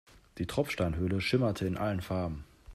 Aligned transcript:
Die 0.39 0.47
Tropfsteinhöhle 0.47 1.21
schimmerte 1.21 1.67
in 1.67 1.77
allen 1.77 2.01
Farben. 2.01 2.43